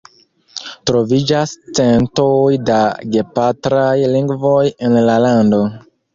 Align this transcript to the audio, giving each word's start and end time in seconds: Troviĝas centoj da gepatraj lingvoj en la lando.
Troviĝas 0.91 1.53
centoj 1.79 2.31
da 2.71 2.79
gepatraj 3.17 3.93
lingvoj 4.17 4.65
en 4.89 4.99
la 5.13 5.21
lando. 5.29 5.63